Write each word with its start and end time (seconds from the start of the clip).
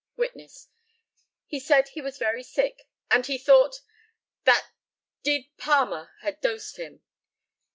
Witness: 0.15 0.67
He 1.45 1.59
said 1.59 1.89
he 1.89 2.01
was 2.01 2.17
very 2.17 2.41
sick, 2.41 2.87
and 3.11 3.23
he 3.23 3.37
thought 3.37 3.81
"that 4.45 4.67
d 5.21 5.51
Palmer" 5.59 6.09
had 6.21 6.41
dosed 6.41 6.77
him. 6.77 7.03